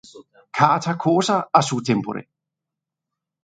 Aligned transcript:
Cata 0.59 0.93
cosa 1.05 1.47
a 1.51 1.61
su 1.61 1.77
tempore. 1.87 2.27